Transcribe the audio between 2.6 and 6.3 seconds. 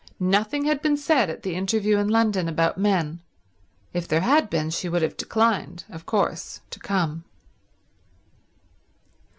men; if there had been she would have declined, of